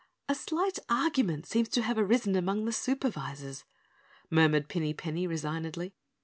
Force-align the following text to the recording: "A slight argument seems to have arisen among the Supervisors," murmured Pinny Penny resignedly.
"A 0.27 0.33
slight 0.33 0.79
argument 0.89 1.45
seems 1.45 1.69
to 1.69 1.83
have 1.83 1.95
arisen 1.99 2.35
among 2.35 2.65
the 2.65 2.71
Supervisors," 2.73 3.65
murmured 4.31 4.67
Pinny 4.67 4.95
Penny 4.95 5.27
resignedly. 5.27 5.93